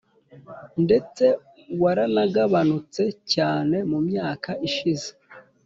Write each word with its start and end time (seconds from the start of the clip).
ndetse 0.83 1.25
waranagabanutse 1.81 3.03
cyane 3.33 3.77
mu 3.89 3.99
myaka 4.07 4.51
ishize. 4.67 5.09